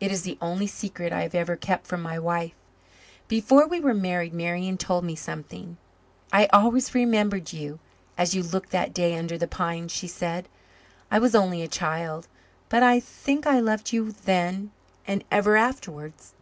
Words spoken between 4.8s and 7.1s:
me something. "I always